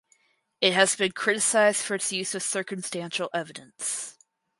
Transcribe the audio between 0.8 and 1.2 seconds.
been